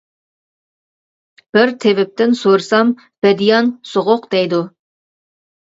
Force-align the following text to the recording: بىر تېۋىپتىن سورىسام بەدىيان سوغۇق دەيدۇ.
بىر 1.57 1.73
تېۋىپتىن 1.83 2.33
سورىسام 2.39 2.95
بەدىيان 3.27 3.71
سوغۇق 3.91 4.27
دەيدۇ. 4.35 4.65